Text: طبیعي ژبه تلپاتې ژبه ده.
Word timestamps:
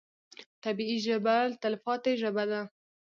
طبیعي 0.63 0.97
ژبه 1.05 1.35
تلپاتې 1.61 2.11
ژبه 2.21 2.43
ده. 2.51 2.61